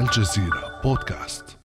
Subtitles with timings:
[0.00, 1.58] الجزيرة بودكاست.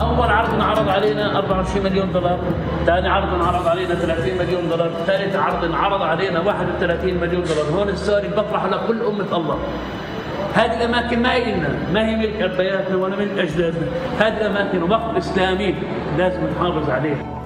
[0.00, 2.40] أول عرض انعرض علينا 24 مليون دولار
[2.86, 7.64] ثاني عرض انعرض علينا 30 مليون دولار ثالث عرض انعرض علينا 31 مليون دولار.
[7.80, 9.58] هون السؤال اللي بطرحه لكل أمة الله.
[10.54, 13.86] هذه الأماكن ما إلنا ما هي ملك ابياتنا ولا ملك أجدادنا.
[14.18, 15.74] هذه الأماكن وقف إسلامي
[16.18, 17.42] لازم نحافظ عليها.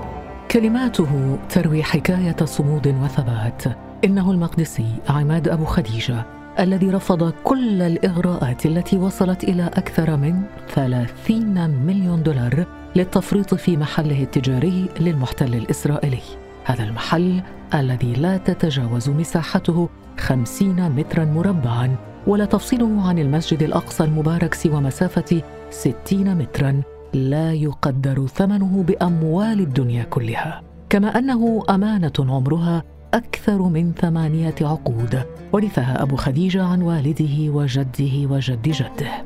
[0.50, 3.62] كلماته تروي حكاية صمود وثبات.
[4.04, 6.36] إنه المقدسي عماد أبو خديجة.
[6.61, 14.22] الذي رفض كل الإغراءات التي وصلت إلى أكثر من 30 مليون دولار للتفريط في محله
[14.22, 16.22] التجاري للمحتل الإسرائيلي.
[16.64, 17.43] هذا المحل
[17.75, 21.96] الذي لا تتجاوز مساحته 50 مترا مربعا
[22.27, 26.82] ولا تفصله عن المسجد الأقصى المبارك سوى مسافة 60 مترا
[27.14, 30.63] لا يقدر ثمنه بأموال الدنيا كلها.
[30.91, 32.83] كما أنه أمانة عمرها
[33.14, 35.22] أكثر من ثمانية عقود.
[35.52, 39.24] ورثها أبو خديجة عن والده وجده وجد جده.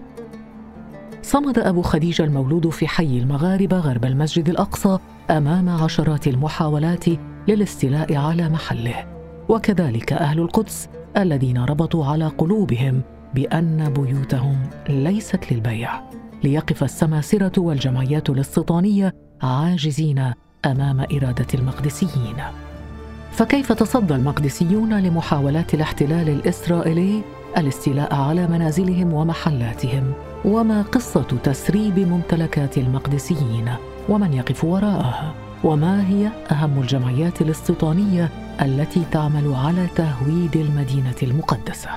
[1.23, 4.99] صمد أبو خديجة المولود في حي المغاربة غرب المسجد الأقصى
[5.31, 7.05] أمام عشرات المحاولات
[7.49, 9.07] للاستيلاء على محله.
[9.49, 13.03] وكذلك أهل القدس الذين ربطوا على قلوبهم
[13.35, 16.01] بأن بيوتهم ليست للبيع.
[16.45, 20.33] ليقف السماسرة والجمعيات الاستيطانية عاجزين
[20.67, 22.37] أمام إرادة المقدسيين.
[23.33, 27.23] فكيف تصدى المقدسيون لمحاولات الاحتلال الإسرائيلي؟
[27.59, 30.13] الاستيلاء على منازلهم ومحلاتهم.
[30.45, 33.71] وما قصة تسريب ممتلكات المقدسيين؟
[34.09, 38.29] ومن يقف وراءها؟ وما هي أهم الجمعيات الاستيطانيه
[38.63, 41.91] التي تعمل على تهويد المدينة المقدسة؟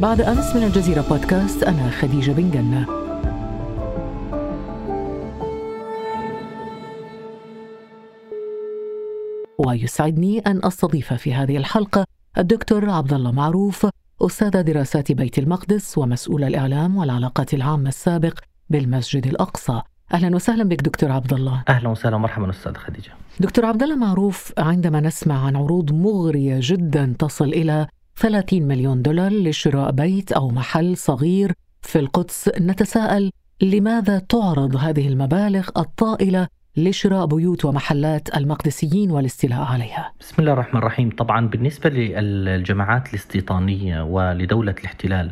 [0.00, 3.07] بعد أمس من الجزيرة بودكاست أنا خديجة بن جنة.
[9.58, 12.04] ويسعدني أن أستضيف في هذه الحلقة
[12.38, 13.86] الدكتور عبد الله معروف
[14.22, 18.38] أستاذ دراسات بيت المقدس ومسؤول الإعلام والعلاقات العامة السابق
[18.70, 19.82] بالمسجد الأقصى.
[20.14, 21.62] أهلا وسهلا بك دكتور عبد الله.
[21.68, 23.10] أهلا وسهلا ومرحبا أستاذ خديجة.
[23.40, 27.86] دكتور عبد الله معروف عندما نسمع عن عروض مغرية جدا تصل إلى
[28.16, 31.52] 30 مليون دولار لشراء بيت أو محل صغير
[31.82, 33.30] في القدس نتساءل
[33.62, 40.12] لماذا تعرض هذه المبالغ الطائلة لشراء بيوت ومحلات المقدسيين والاستيلاء عليها.
[40.20, 41.10] بسم الله الرحمن الرحيم.
[41.10, 45.30] طبعا بالنسبة للجماعات الاستيطانية ولدولة الاحتلال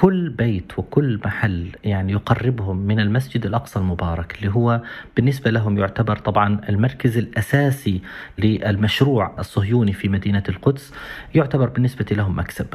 [0.00, 4.80] كل بيت وكل محل يعني يقربهم من المسجد الأقصى المبارك اللي هو
[5.16, 8.00] بالنسبة لهم يعتبر طبعا المركز الأساسي
[8.38, 10.92] للمشروع الصهيوني في مدينة القدس
[11.34, 12.66] يعتبر بالنسبة لهم مكسب.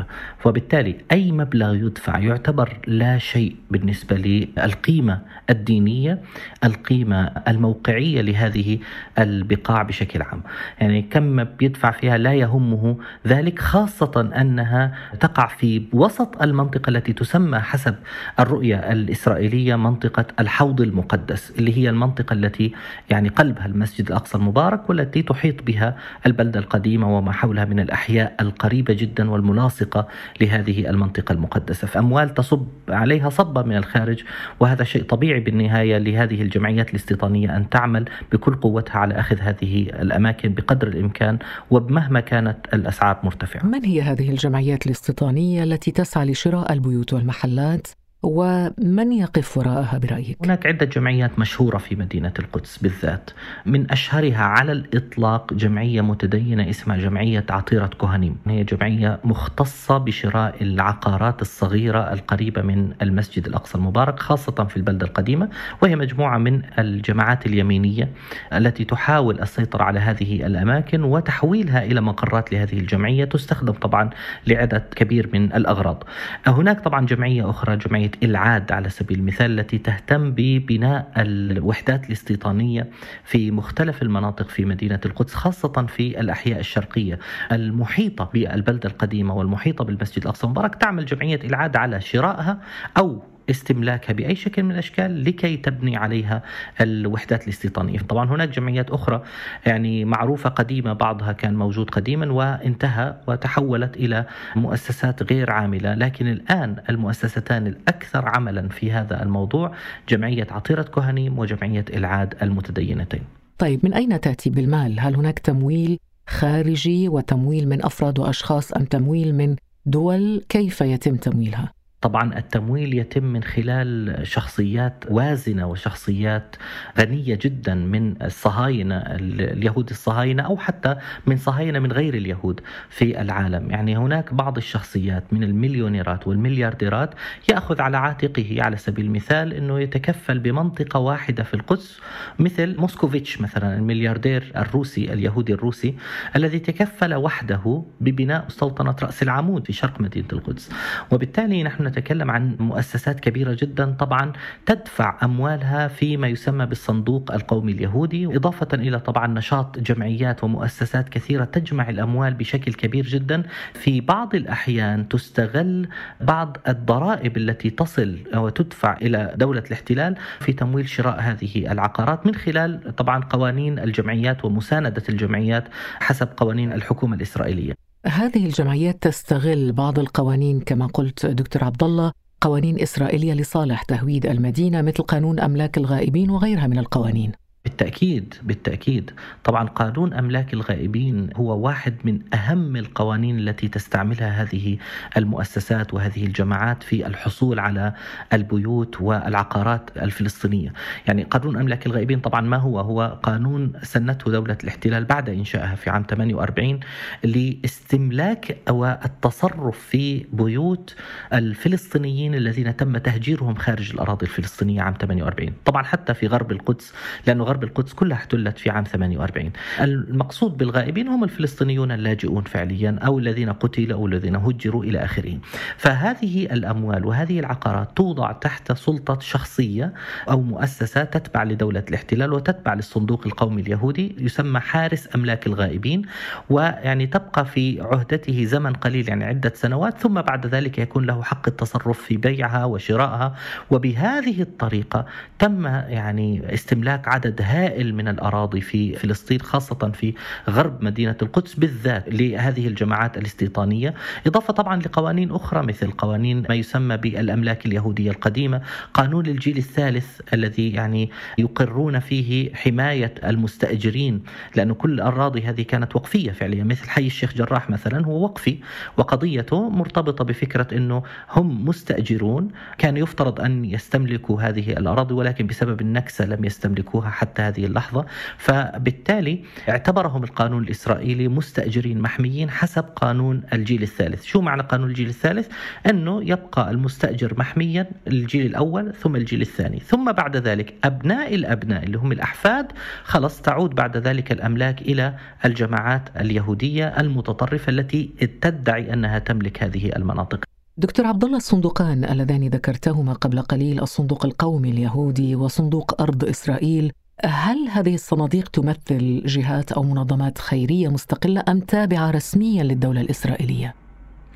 [0.45, 6.21] وبالتالي أي مبلغ يدفع يعتبر لا شيء بالنسبة للقيمة الدينية
[6.63, 8.79] القيمة الموقعية لهذه
[9.19, 10.41] البقاع بشكل عام.
[10.79, 12.97] يعني كم بيدفع فيها لا يهمه
[13.27, 17.95] ذلك خاصة أنها تقع في وسط المنطقة التي تسمى حسب
[18.39, 22.71] الرؤية الإسرائيلية منطقة الحوض المقدس اللي هي المنطقة التي
[23.09, 28.93] يعني قلبها المسجد الأقصى المبارك والتي تحيط بها البلدة القديمة وما حولها من الأحياء القريبة
[28.93, 30.07] جدا والملاصقة
[30.41, 31.87] لهذه المنطقة المقدسة.
[31.87, 34.23] فأموال تصب عليها صبة من الخارج
[34.59, 40.53] وهذا شيء طبيعي بالنهاية لهذه الجمعيات الاستيطانية أن تعمل بكل قوتها على أخذ هذه الأماكن
[40.53, 41.39] بقدر الإمكان
[41.71, 43.65] ومهما كانت الأسعار مرتفعة.
[43.65, 47.87] من هي هذه الجمعيات الاستيطانية التي تسعى لشراء البيوت؟ البيوت والمحلات.
[48.23, 53.29] ومن يقف وراءها برأيك؟ هناك عدة جمعيات مشهورة في مدينة القدس بالذات.
[53.65, 61.41] من أشهرها على الإطلاق جمعية متدينة اسمها جمعية عطيرة كهنيم هي جمعية مختصة بشراء العقارات
[61.41, 65.49] الصغيرة القريبة من المسجد الأقصى المبارك خاصة في البلدة القديمة
[65.81, 68.09] وهي مجموعة من الجماعات اليمينية
[68.53, 74.09] التي تحاول السيطرة على هذه الأماكن وتحويلها إلى مقرات لهذه الجمعية تستخدم طبعا
[74.47, 76.03] لعدد كبير من الأغراض.
[76.47, 77.73] هناك طبعا جمعية أخرى
[78.05, 82.89] جمعية العاد على سبيل المثال التي تهتم ببناء الوحدات الاستيطانية
[83.23, 87.19] في مختلف المناطق في مدينة القدس خاصة في الأحياء الشرقية.
[87.51, 92.59] المحيطة بالبلدة القديمة والمحيطة بالمسجد الأقصى المبارك تعمل جمعية العاد على شرائها
[92.97, 96.43] أو استملاكها بأي شكل من الأشكال لكي تبني عليها
[96.81, 99.23] الوحدات الاستيطانية، طبعا هناك جمعيات أخرى
[99.65, 104.25] يعني معروفة قديمة بعضها كان موجود قديما وانتهى وتحولت إلى
[104.55, 109.73] مؤسسات غير عاملة، لكن الآن المؤسستان الأكثر عملا في هذا الموضوع
[110.09, 113.21] جمعية عطيرة كهنيم وجمعية إلعاد المتدينتين.
[113.57, 119.35] طيب من أين تأتي بالمال؟ هل هناك تمويل خارجي وتمويل من أفراد وأشخاص أم تمويل
[119.35, 119.55] من
[119.85, 121.74] دول؟ كيف يتم تمويلها؟
[122.05, 126.55] طبعا التمويل يتم من خلال شخصيات وازنة وشخصيات
[126.99, 133.71] غنية جدا من الصهاينة اليهود الصهاينة أو حتى من صهاينة من غير اليهود في العالم،
[133.71, 137.13] يعني هناك بعض الشخصيات من المليونيرات والمليارديرات
[137.49, 141.99] يأخذ على عاتقه على سبيل المثال إنه يتكفل بمنطقة واحدة في القدس
[142.39, 145.95] مثل موسكوفيتش مثلا الملياردير الروسي اليهودي الروسي
[146.35, 150.71] الذي تكفل وحده ببناء سلطنة رأس العمود في شرق مدينة القدس،
[151.11, 153.91] وبالتالي نحن نتكلم عن مؤسسات كبيرة جدا.
[153.91, 154.33] طبعا
[154.65, 161.89] تدفع أموالها فيما يسمى بالصندوق القومي اليهودي إضافة إلى طبعا نشاط جمعيات ومؤسسات كثيرة تجمع
[161.89, 163.43] الأموال بشكل كبير جدا.
[163.73, 165.87] في بعض الأحيان تستغل
[166.21, 172.25] بعض الضرائب التي تصل وتدفع إلى دولة الاحتلال في تمويل شراء هذه العقارات.
[172.25, 175.63] من خلال طبعا قوانين الجمعيات ومساندة الجمعيات
[175.99, 177.84] حسب قوانين الحكومة الإسرائيلية.
[178.07, 182.11] هذه الجمعيات تستغل بعض القوانين كما قلت دكتور عبد الله
[182.41, 187.31] قوانين إسرائيلية لصالح تهويد المدينة مثل قانون أملاك الغائبين وغيرها من القوانين.
[187.65, 189.11] بالتأكيد بالتأكيد.
[189.43, 194.77] طبعا قانون أملاك الغائبين هو واحد من أهم القوانين التي تستعملها هذه
[195.17, 197.93] المؤسسات وهذه الجماعات في الحصول على
[198.33, 200.73] البيوت والعقارات الفلسطينية.
[201.07, 205.89] يعني قانون أملاك الغائبين طبعا ما هو؟ هو قانون سنته دولة الاحتلال بعد إنشائها في
[205.89, 206.79] عام 48
[207.23, 210.95] لاستملاك والتصرف في بيوت
[211.33, 216.93] الفلسطينيين الذين تم تهجيرهم خارج الأراضي الفلسطينية عام 48 طبعا حتى في غرب القدس
[217.27, 223.19] لأنه غرب القدس كلها احتلت في عام 48 المقصود بالغائبين هم الفلسطينيون اللاجئون فعليا أو
[223.19, 225.37] الذين قتلوا أو الذين هجروا إلى آخره
[225.77, 229.93] فهذه الأموال وهذه العقارات توضع تحت سلطة شخصية
[230.29, 236.01] أو مؤسسة تتبع لدولة الاحتلال وتتبع للصندوق القومي اليهودي يسمى حارس أملاك الغائبين
[236.49, 241.47] ويعني تبقى في عهدته زمن قليل يعني عدة سنوات ثم بعد ذلك يكون له حق
[241.47, 243.35] التصرف في بيعها وشرائها.
[243.71, 245.05] وبهذه الطريقة
[245.39, 250.13] تم يعني استملاك عدد هائل من الأراضي في فلسطين خاصة في
[250.49, 253.93] غرب مدينة القدس بالذات لهذه الجماعات الاستيطانية.
[254.27, 258.61] إضافة طبعا لقوانين أخرى مثل قوانين ما يسمى بالأملاك اليهودية القديمة
[258.93, 264.23] قانون الجيل الثالث الذي يعني يقرون فيه حماية المستأجرين
[264.55, 268.57] لأن كل الأراضي هذه كانت وقفية فعليا مثل حي الشيخ جراح مثلا هو وقفي.
[268.97, 272.47] وقضيته مرتبطة بفكرة أنه هم مستأجرون.
[272.77, 278.05] كان يفترض أن يستملكوا هذه الأراضي ولكن بسبب النكسة لم يستملكوها حتى هذه اللحظة.
[278.37, 284.23] فبالتالي اعتبرهم القانون الإسرائيلي مستأجرين محميين حسب قانون الجيل الثالث.
[284.23, 285.47] شو معنى قانون الجيل الثالث؟
[285.89, 289.79] أنه يبقى المستأجر محميا الجيل الأول ثم الجيل الثاني.
[289.79, 292.67] ثم بعد ذلك أبناء الأبناء اللي هم الأحفاد
[293.03, 298.03] خلص تعود بعد ذلك الأملاك إلى الجماعات اليهودية المتطرفة التي
[298.41, 300.43] تدعي أنها تملك هذه المناطق.
[300.77, 306.91] دكتور عبد الله الصندوقان اللذان ذكرتهما قبل قليل الصندوق القومي اليهودي وصندوق أرض إسرائيل
[307.23, 313.84] هل هذه الصناديق تمثل جهات أو منظمات خيرية مستقلة أم تابعة رسميا للدولة الإسرائيلية؟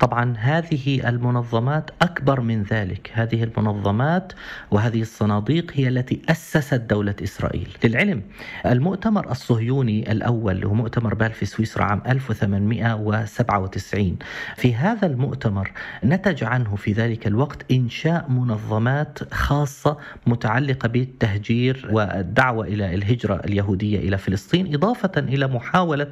[0.00, 4.32] طبعا هذه المنظمات أكبر من ذلك، هذه المنظمات
[4.70, 8.22] وهذه الصناديق هي التي أسست دولة إسرائيل، للعلم
[8.66, 14.16] المؤتمر الصهيوني الأول هو مؤتمر بال في سويسرا عام 1897
[14.56, 15.70] في هذا المؤتمر
[16.04, 24.18] نتج عنه في ذلك الوقت إنشاء منظمات خاصة متعلقة بالتهجير والدعوة إلى الهجرة اليهودية إلى
[24.18, 26.06] فلسطين إضافة إلى محاولة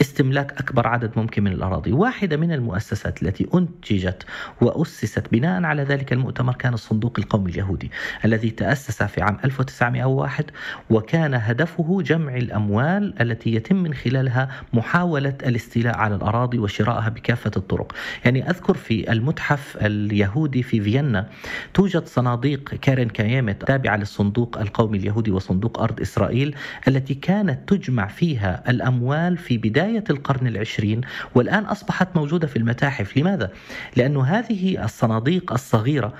[0.00, 4.26] استملاك أكبر عدد ممكن من الأراضي، واحدة من المؤسسات التي التي أنتجت
[4.60, 7.90] وأسست بناء على ذلك المؤتمر كان الصندوق القومي اليهودي
[8.24, 10.44] الذي تأسس في عام 1901
[10.90, 17.92] وكان هدفه جمع الأموال التي يتم من خلالها محاولة الاستيلاء على الأراضي وشرائها بكافة الطرق.
[18.24, 21.28] يعني أذكر في المتحف اليهودي في فيينا
[21.74, 26.56] توجد صناديق كارين كايمت تابعة للصندوق القومي اليهودي وصندوق أرض إسرائيل
[26.88, 31.00] التي كانت تجمع فيها الأموال في بداية القرن العشرين
[31.34, 33.16] والآن أصبحت موجودة في المتاحف.
[33.24, 33.50] لماذا؟
[33.96, 36.12] لأن هذه الصناديق الصغيرة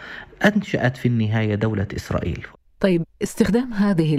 [0.45, 2.47] أنشأت في النهاية دولة إسرائيل
[2.81, 4.15] طيب استخدام هذه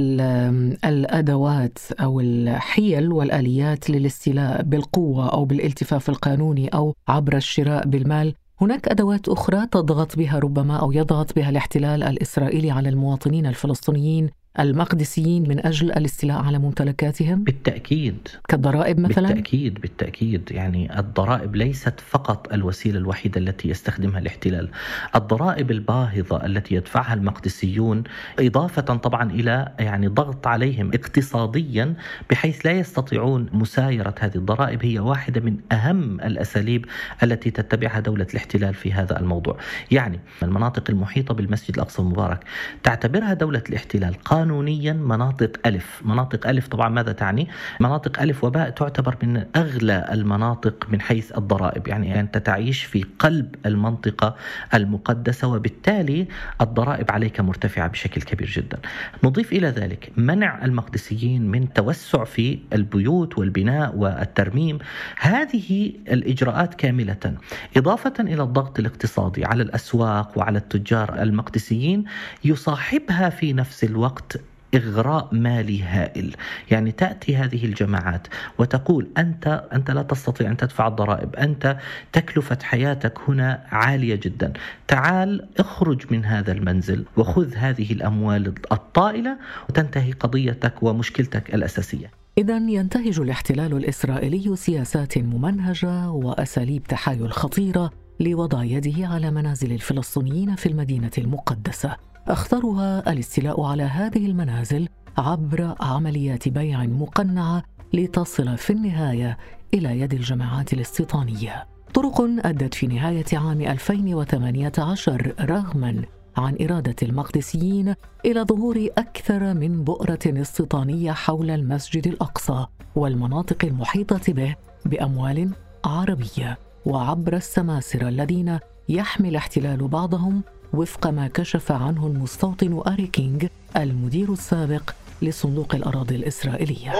[0.85, 9.29] الأدوات أو الحيل والآليات للاستيلاء بالقوة أو بالالتفاف القانوني أو عبر الشراء بالمال هناك أدوات
[9.29, 15.91] أخرى تضغط بها ربما أو يضغط بها الاحتلال الإسرائيلي على المواطنين الفلسطينيين المقدسيين من أجل
[15.91, 18.27] الاستيلاء على ممتلكاتهم؟ بالتأكيد.
[18.47, 20.51] كالضرائب مثلا؟ بالتأكيد بالتأكيد.
[20.51, 24.69] يعني الضرائب ليست فقط الوسيلة الوحيدة التي يستخدمها الاحتلال.
[25.15, 28.03] الضرائب الباهظة التي يدفعها المقدسيون
[28.39, 31.93] إضافة طبعا إلى يعني ضغط عليهم اقتصاديا
[32.29, 34.85] بحيث لا يستطيعون مسايرة هذه الضرائب.
[34.85, 36.85] هي واحدة من أهم الأساليب
[37.23, 39.57] التي تتبعها دولة الاحتلال في هذا الموضوع.
[39.91, 42.43] يعني المناطق المحيطة بالمسجد الأقصى المبارك
[42.83, 46.01] تعتبرها دولة الاحتلال قانونيا مناطق ألف.
[46.05, 47.47] مناطق ألف طبعا ماذا تعني؟
[47.79, 51.87] مناطق ألف وباء تعتبر من أغلى المناطق من حيث الضرائب.
[51.87, 54.35] يعني أنت تعيش في قلب المنطقة
[54.73, 56.27] المقدسة وبالتالي
[56.61, 58.77] الضرائب عليك مرتفعة بشكل كبير جدا.
[59.23, 64.79] نضيف إلى ذلك منع المقدسيين من توسع في البيوت والبناء والترميم.
[65.17, 67.33] هذه الإجراءات كاملة
[67.77, 71.21] إضافة إلى الضغط الاقتصادي على الأسواق وعلى التجار.
[71.21, 72.03] المقدسيين
[72.43, 74.34] يصاحبها في نفس الوقت
[74.75, 76.35] إغراء مالي هائل.
[76.71, 78.27] يعني تأتي هذه الجماعات
[78.57, 81.77] وتقول أنت أنت لا تستطيع أن تدفع الضرائب أنت
[82.13, 84.53] تكلفة حياتك هنا عالية جدا.
[84.87, 89.37] تعال اخرج من هذا المنزل وخذ هذه الأموال الطائلة
[89.69, 92.11] وتنتهي قضيتك ومشكلتك الأساسية.
[92.37, 100.69] إذا ينتهج الاحتلال الإسرائيلي سياسات ممنهجة وأساليب تحايل خطيرة لوضع يده على منازل الفلسطينيين في
[100.69, 101.95] المدينة المقدسة
[102.27, 109.37] أخطرها الاستيلاء على هذه المنازل عبر عمليات بيع مقنعة لتصل في النهاية
[109.73, 111.67] إلى يد الجماعات الاستيطانية.
[111.93, 116.01] طرق أدت في نهاية عام 2018 رغما
[116.37, 117.95] عن إرادة المقدسيين
[118.25, 124.55] إلى ظهور أكثر من بؤرة استيطانية حول المسجد الأقصى والمناطق المحيطة به
[124.85, 125.51] بأموال
[125.85, 134.33] عربية وعبر السماسرة الذين يحمي الاحتلال بعضهم وفق ما كشف عنه المستوطن آري كينغ المدير
[134.33, 136.91] السابق لصندوق الأراضي الإسرائيلية.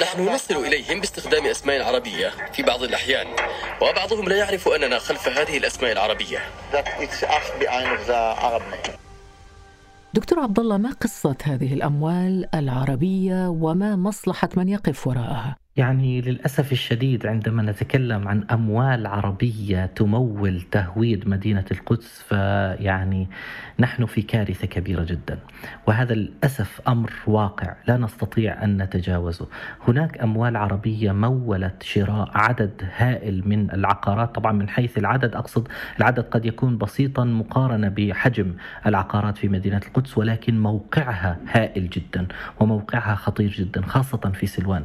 [0.00, 3.26] نحن نصل إليهم باستخدام أسماء عربية في بعض الأحيان
[3.82, 6.38] وبعضهم لا يعرف أننا خلف هذه الأسماء العربية.
[10.14, 16.72] دكتور عبد الله ما قصة هذه الأموال العربية وما مصلحة من يقف وراءها؟ يعني للأسف
[16.72, 23.28] الشديد عندما نتكلم عن أموال عربية تمول تهويد مدينة القدس فيعني
[23.78, 25.38] نحن في كارثة كبيرة جدا.
[25.86, 29.46] وهذا للأسف أمر واقع لا نستطيع أن نتجاوزه.
[29.88, 34.34] هناك أموال عربية مولت شراء عدد هائل من العقارات.
[34.34, 35.68] طبعا من حيث العدد أقصد
[35.98, 38.54] العدد قد يكون بسيطا مقارنة بحجم
[38.86, 42.26] العقارات في مدينة القدس ولكن موقعها هائل جدا
[42.60, 44.84] وموقعها خطير جدا خاصة في سلوان.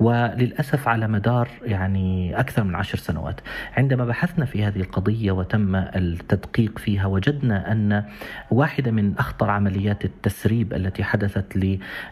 [0.00, 3.40] و للأسف على مدار يعني أكثر من عشر سنوات.
[3.76, 8.04] عندما بحثنا في هذه القضية وتم التدقيق فيها وجدنا أن
[8.50, 11.56] واحدة من أخطر عمليات التسريب التي حدثت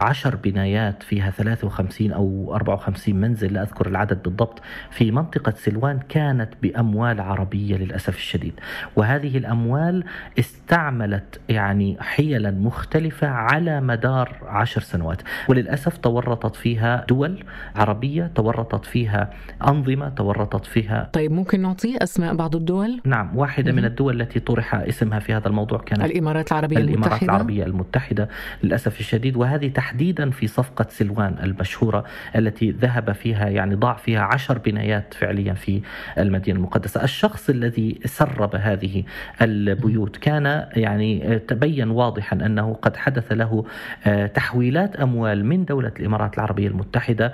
[0.01, 4.61] لعشر بنايات فيها 53 أو 54 منزل لا أذكر العدد بالضبط
[4.91, 8.53] في منطقة سلوان كانت بأموال عربية للأسف الشديد.
[8.95, 10.03] وهذه الأموال
[10.39, 15.21] استعملت يعني حيلا مختلفة على مدار عشر سنوات.
[15.47, 17.43] وللأسف تورطت فيها دول
[17.75, 19.29] عربية عربية تورطت فيها
[19.67, 24.75] أنظمة تورطت فيها طيب ممكن نعطي أسماء بعض الدول؟ نعم واحدة من الدول التي طرح
[24.75, 28.29] اسمها في هذا الموضوع كانت الإمارات العربية الإمارات المتحدة العربية المتحدة
[28.63, 32.03] للأسف الشديد وهذه تحديدا في صفقة سلوان المشهورة
[32.35, 35.81] التي ذهب فيها يعني ضاع فيها عشر بنايات فعليا في
[36.17, 37.03] المدينة المقدسة.
[37.03, 39.03] الشخص الذي سرب هذه
[39.41, 43.65] البيوت كان يعني تبين واضحا أنه قد حدث له
[44.05, 47.33] آه، تحويلات أموال من دولة الإمارات العربية المتحدة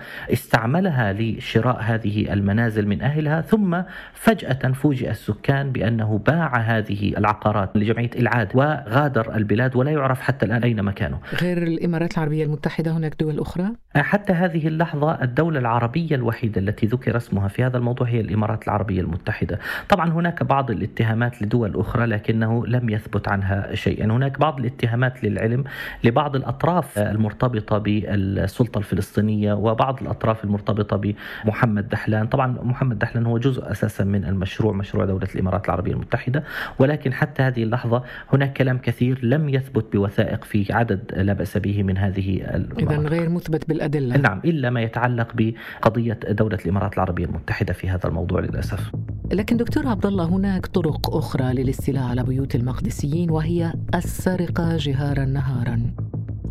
[0.68, 3.82] استعملها لشراء هذه المنازل من أهلها ثم
[4.14, 10.64] فجأة فوجئ السكان بأنه باع هذه العقارات لجمعية إلعاد وغادر البلاد ولا يعرف حتى الآن
[10.64, 11.20] أين مكانه.
[11.42, 17.18] غير الإمارات العربية المتحدة هناك دول أخرى؟ حتى هذه اللحظة الدولة العربية الوحيدة التي ذكر
[17.18, 19.60] اسمها في هذا الموضوع هي الإمارات العربية المتحدة.
[19.90, 25.24] طبعا هناك بعض الاتهامات لدول أخرى لكنه لم يثبت عنها شيء يعني هناك بعض الاتهامات
[25.24, 25.64] للعلم
[26.04, 31.14] لبعض الأطراف المرتبطة بالسلطة الفلسطينية وبعض الأطراف المرتبطة
[31.46, 32.28] بمحمد دحلان.
[32.28, 36.44] طبعا محمد دحلان هو جزء أساسا من المشروع مشروع دولة الإمارات العربية المتحدة.
[36.80, 41.84] ولكن حتى هذه اللحظة هناك كلام كثير لم يثبت بوثائق في عدد لا بأس به
[41.84, 42.42] من هذه
[42.80, 44.18] إذا غير مثبت بالأدلة.
[44.18, 48.92] نعم إلا ما يتعلق بقضية دولة الإمارات العربية المتحدة في هذا الموضوع للأسف.
[49.32, 55.92] لكن دكتور عبد الله هناك طرق أخرى للاستيلاء على بيوت المقدسيين وهي السرقة جهارا نهارا.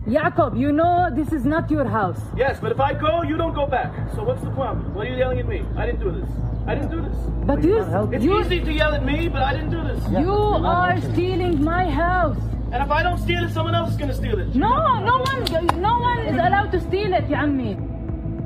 [0.10, 2.20] Jacob, you know this is not your house.
[2.36, 3.92] Yes, but if I go, you don't go back.
[4.16, 4.94] So what's the problem?
[4.96, 5.60] What are you yelling at me?
[5.78, 6.30] I didn't do this.
[6.68, 7.18] I didn't do this.
[7.50, 7.78] But you,
[8.16, 10.02] It's you, easy to yell at me, but I didn't do this.
[10.26, 10.32] you
[10.78, 12.38] are stealing my house.
[12.74, 14.56] And if I don't steal it, someone else is gonna steal it.
[14.56, 14.76] No,
[15.10, 17.78] no one, no one is allowed to steal it يا عمي.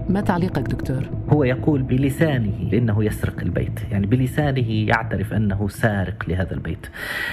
[0.10, 6.55] ما تعليقك دكتور؟ هو يقول بلسانه انه يسرق البيت، يعني بلسانه يعترف أنه سارق لهذا
[6.55, 6.87] البيت.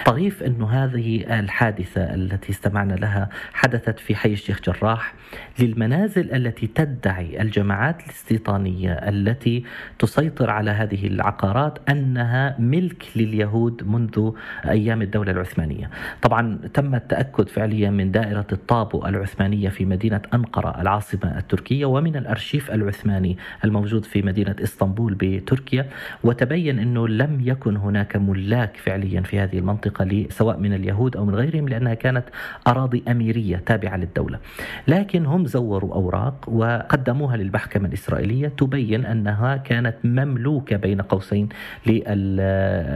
[0.06, 5.13] طريف انه هذه الحادثة التي استمعنا لها حدثت في حي الشيخ جراح
[5.60, 9.63] للمنازل التي تدعي الجماعات الاستيطانية التي
[10.00, 14.32] تسيطر على هذه العقارات أنها ملك لليهود منذ
[14.66, 15.89] أيام الدولة العثمانية.
[16.22, 22.72] طبعا تم التأكد فعليا من دائرة الطابو العثمانية في مدينة أنقرة العاصمة التركية ومن الأرشيف
[22.72, 25.89] العثماني الموجود في مدينة إسطنبول بتركيا
[26.24, 31.36] وتبين إنه لم يكن هناك ملاك فعليا في هذه المنطقة سواء من اليهود أو من
[31.36, 32.24] غيرهم لأنها كانت
[32.67, 34.39] أراضي أميرية تابعة للدولة.
[34.88, 41.50] لكن هم زوروا أوراق وقدموها للمحكمة الإسرائيلية تبين أنها كانت مملوكة بين قوسين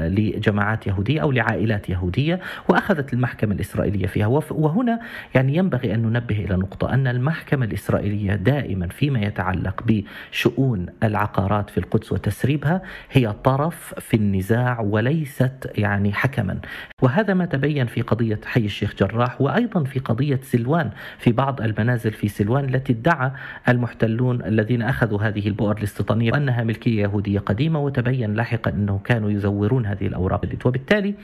[0.09, 4.99] لجماعات يهودية أو لعائلات يهودية وأخذت المحكمة الإسرائيلية فيها وهنا
[5.35, 11.77] يعني ينبغي أن ننبه إلى نقطة أن المحكمة الإسرائيلية دائما فيما يتعلق بشؤون العقارات في
[11.77, 16.59] القدس وتسريبها هي طرف في النزاع وليست يعني حكما.
[17.01, 22.11] وهذا ما تبين في قضية حي الشيخ جراح وأيضا في قضية سلوان في بعض المنازل
[22.11, 23.31] في سلوان التي ادعى
[23.69, 29.85] المحتلون الذين أخذوا هذه البؤر الاستيطانية أنها ملكية يهودية قديمة وتبين لاحقا إنه كانوا يزورون
[29.85, 30.41] هذه الأوراق.
[30.65, 31.15] وبالتالي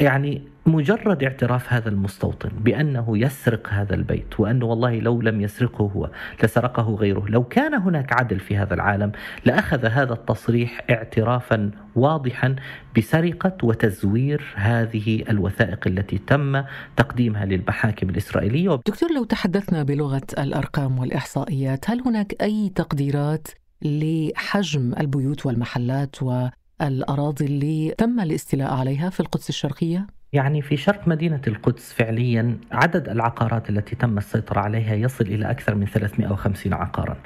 [0.00, 6.10] يعني مجرد اعتراف هذا المستوطن بأنه يسرق هذا البيت وأنه والله لو لم يسرقه هو
[6.42, 9.12] لسرقه غيره، لو كان هناك عدل في هذا العالم
[9.44, 12.56] لأخذ هذا التصريح اعترافا واضحا
[12.96, 16.62] بسرقة وتزوير هذه الوثائق التي تم
[16.96, 18.80] تقديمها للمحاكم الإسرائيلية.
[18.86, 23.48] دكتور لو تحدثنا بلغة الأرقام والإحصائيات، هل هناك أي تقديرات
[23.82, 31.40] لحجم البيوت والمحلات والأراضي اللي تم الاستيلاء عليها في القدس الشرقية؟ يعني في شرق مدينة
[31.46, 37.16] القدس فعليا عدد العقارات التي تم السيطرة عليها يصل إلى أكثر من 350 عقارا.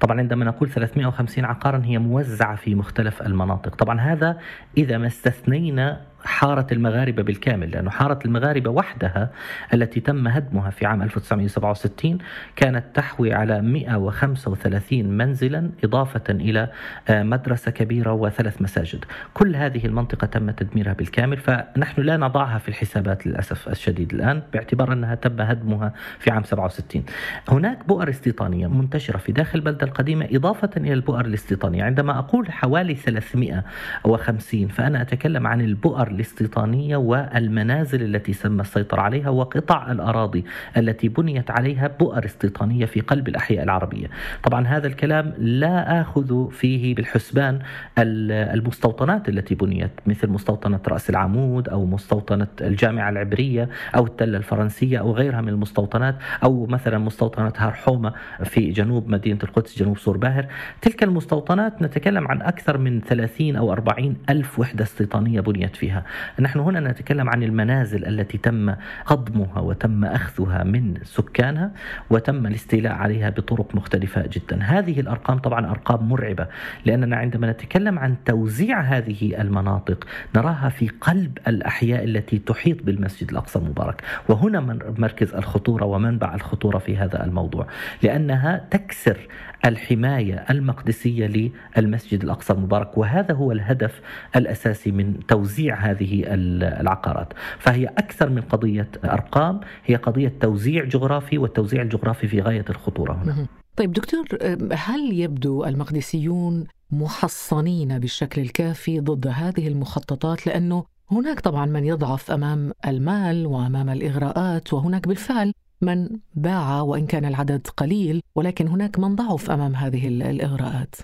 [0.00, 3.74] طبعا عندما نقول 350 عقارا هي موزعة في مختلف المناطق.
[3.74, 4.38] طبعا هذا
[4.76, 9.30] إذا ما استثنينا حارة المغاربة بالكامل لأن حارة المغاربة وحدها
[9.74, 12.18] التي تم هدمها في عام 1967
[12.56, 16.68] كانت تحوي على 135 منزلا إضافة إلى
[17.10, 19.04] مدرسة كبيرة وثلاث مساجد.
[19.34, 24.92] كل هذه المنطقة تم تدميرها بالكامل فنحن لا نضعها في الحسابات للأسف الشديد الآن باعتبار
[24.92, 27.04] أنها تم هدمها في عام 67
[27.48, 31.84] هناك بؤر استيطانية منتشرة في داخل البلدة القديمة إضافة إلى البؤر الاستيطانية.
[31.84, 39.92] عندما أقول حوالي 350 فأنا أتكلم عن البؤر الاستيطانية والمنازل التي تم السيطرة عليها وقطع
[39.92, 40.44] الأراضي
[40.76, 44.06] التي بنيت عليها بؤر استيطانية في قلب الأحياء العربية.
[44.42, 47.58] طبعا هذا الكلام لا آخذ فيه بالحسبان
[47.98, 55.12] المستوطنات التي بنيت مثل مستوطنة رأس العمود أو مستوطنة الجامعة العبرية أو التلة الفرنسية أو
[55.12, 58.12] غيرها من المستوطنات أو مثلا مستوطنة هارحومة
[58.44, 60.46] في جنوب مدينة القدس جنوب سور باهر.
[60.82, 66.01] تلك المستوطنات نتكلم عن أكثر من 30 أو 40 ألف وحدة استيطانية بنيت فيها.
[66.40, 68.74] نحن هنا نتكلم عن المنازل التي تم
[69.06, 71.70] قضمها وتم أخذها من سكانها
[72.10, 74.62] وتم الاستيلاء عليها بطرق مختلفة جدا.
[74.62, 76.46] هذه الأرقام طبعا أرقام مرعبة
[76.84, 80.04] لأننا عندما نتكلم عن توزيع هذه المناطق
[80.36, 84.60] نراها في قلب الأحياء التي تحيط بالمسجد الأقصى المبارك وهنا
[84.98, 87.66] مركز الخطورة ومنبع الخطورة في هذا الموضوع
[88.02, 89.18] لأنها تكسر
[89.64, 94.00] الحماية المقدسية للمسجد الأقصى المبارك وهذا هو الهدف
[94.36, 97.32] الأساسي من توزيع هذه العقارات.
[97.58, 103.46] فهي أكثر من قضية أرقام هي قضية توزيع جغرافي والتوزيع الجغرافي في غاية الخطورة هنا.
[103.76, 104.24] طيب دكتور
[104.72, 112.72] هل يبدو المقدسيون محصنين بالشكل الكافي ضد هذه المخططات؟ لأنه هناك طبعا من يضعف أمام
[112.86, 119.50] المال وأمام الإغراءات وهناك بالفعل من باع وإن كان العدد قليل ولكن هناك من ضعف
[119.50, 120.94] أمام هذه الإغراءات.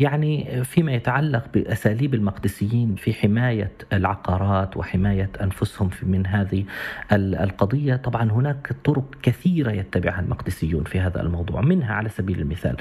[0.00, 6.64] يعني فيما يتعلق بأساليب المقدسيين في حماية العقارات وحماية أنفسهم من هذه
[7.12, 12.76] القضية طبعا هناك طرق كثيرة يتبعها المقدسيون في هذا الموضوع منها على سبيل المثال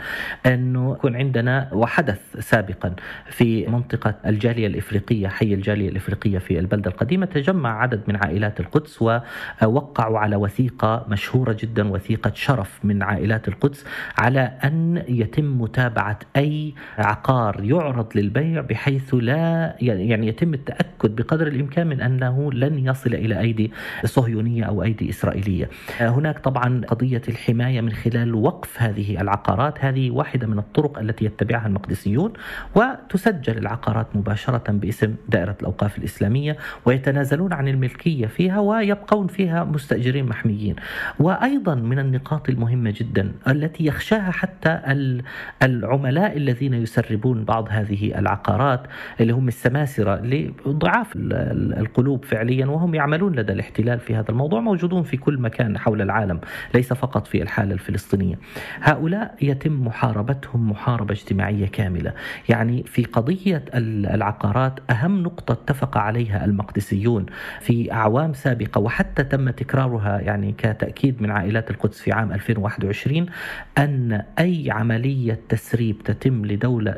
[0.45, 2.95] أنه يكون عندنا وحدث سابقا
[3.29, 9.01] في منطقة الجالية الإفريقية حي الجالية الإفريقية في البلدة القديمة تجمع عدد من عائلات القدس
[9.01, 13.85] ووقعوا على وثيقة مشهورة جدا وثيقة شرف من عائلات القدس
[14.17, 16.73] على أن يتم متابعة أي
[17.07, 23.39] العقار يعرض للبيع بحيث لا يعني يتم التأكد بقدر الإمكان من أنه لن يصل إلى
[23.39, 23.71] أيدي
[24.05, 25.69] صهيونية أو أيدي إسرائيلية.
[25.99, 31.67] هناك طبعا قضية الحماية من خلال وقف هذه العقارات، هذه واحدة من الطرق التي يتبعها
[31.67, 32.33] المقدسيون
[32.75, 40.75] وتسجل العقارات مباشرة باسم دائرة الأوقاف الإسلامية ويتنازلون عن الملكية فيها ويبقون فيها مستأجرين محميين.
[41.19, 44.81] وأيضا من النقاط المهمة جدا التي يخشاها حتى
[45.63, 48.81] العملاء الذين يسربون بعض هذه العقارات
[49.19, 50.15] اللي هم السماسرة
[50.65, 56.01] لضعاف القلوب فعليا وهم يعملون لدى الاحتلال في هذا الموضوع موجودون في كل مكان حول
[56.01, 56.39] العالم
[56.73, 58.35] ليس فقط في الحالة الفلسطينية.
[58.81, 62.13] هؤلاء يتم محاربتهم محاربة اجتماعية كاملة،
[62.49, 67.25] يعني في قضية العقارات أهم نقطة اتفق عليها المقدسيون
[67.61, 73.25] في أعوام سابقة وحتى تم تكرارها يعني كتأكيد من عائلات القدس في عام 2021
[73.77, 76.45] أن أي عملية تسريب تتم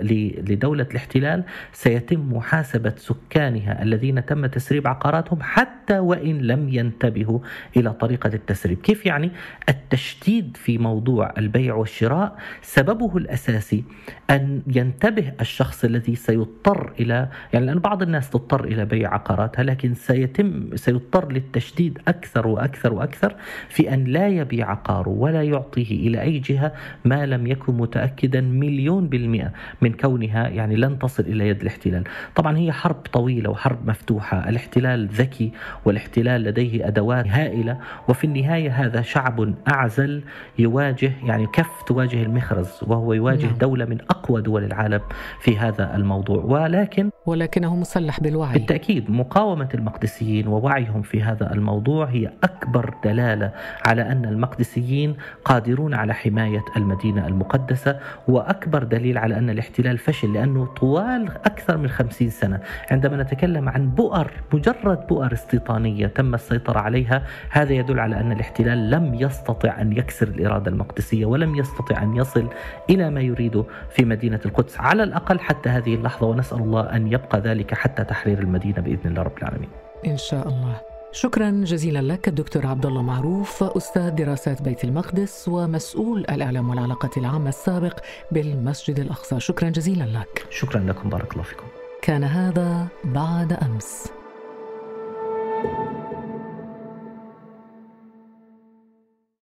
[0.01, 7.39] لدوله لدولة الاحتلال سيتم محاسبة سكانها الذين تم تسريب عقاراتهم حتى وإن لم ينتبهوا
[7.77, 9.31] إلى طريقة التسريب، كيف يعني؟
[9.69, 13.83] التشديد في موضوع البيع والشراء سببه الأساسي
[14.29, 19.93] أن ينتبه الشخص الذي سيضطر إلى يعني لأن بعض الناس تضطر إلى بيع عقاراتها لكن
[19.93, 23.35] سيتم سيضطر للتشديد أكثر وأكثر وأكثر
[23.69, 26.73] في أن لا يبيع عقاره ولا يعطيه إلى أي جهة
[27.05, 32.03] ما لم يكن متأكدا مليون بالمئة من كونها يعني لن تصل إلى يد الاحتلال،
[32.35, 35.51] طبعا هي حرب طويلة وحرب مفتوحة، الاحتلال ذكي
[35.85, 37.77] والاحتلال لديه أدوات هائلة.
[38.07, 40.23] وفي النهاية هذا شعب أعزل
[40.59, 43.57] يواجه يعني كف تواجه المخرز وهو يواجه نعم.
[43.57, 45.01] دولة من أقوى دول العالم
[45.41, 46.43] في هذا الموضوع.
[46.43, 48.53] ولكن ولكنه مسلح بالوعي.
[48.53, 53.51] بالتأكيد مقاومة المقدسيين ووعيهم في هذا الموضوع هي أكبر دلالة
[53.85, 55.15] على أن المقدسيين
[55.45, 57.99] قادرون على حماية المدينة المقدسة.
[58.27, 62.59] وأكبر دليل على أن الاحتلال فشل لأنه طوال أكثر من خمسين سنة
[62.91, 68.89] عندما نتكلم عن بؤر مجرد بؤر استيطانية تم السيطرة عليها هذا يدل على أن الاحتلال
[68.89, 72.49] لم يستطع أن يكسر الإرادة المقدسية ولم يستطع أن يصل
[72.89, 77.39] إلى ما يريده في مدينة القدس على الأقل حتى هذه اللحظة ونسأل الله أن يبقى
[77.39, 79.69] ذلك حتى تحرير المدينة بإذن الله رب العالمين.
[80.07, 80.88] إن شاء الله.
[81.11, 87.49] شكرا جزيلا لك الدكتور عبد الله معروف أستاذ دراسات بيت المقدس ومسؤول الإعلام والعلاقات العامة
[87.49, 87.99] السابق
[88.31, 89.39] بالمسجد الأقصى.
[89.39, 90.45] شكرا جزيلا لك.
[90.49, 91.65] شكرا لكم بارك الله فيكم.
[92.01, 94.05] كان هذا بعد أمس.
[95.61, 95.98] thank you